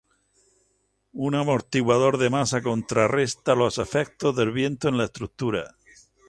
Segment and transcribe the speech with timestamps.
[1.25, 5.75] Un amortiguador de masa contrarresta los efectos del viento en la estructura.